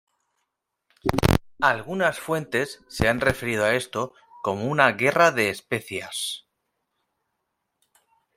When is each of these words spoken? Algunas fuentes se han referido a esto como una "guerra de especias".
Algunas 1.61 2.19
fuentes 2.19 2.81
se 2.89 3.07
han 3.07 3.21
referido 3.21 3.65
a 3.65 3.75
esto 3.75 4.15
como 4.41 4.65
una 4.65 4.93
"guerra 4.93 5.29
de 5.31 5.51
especias". 5.51 6.47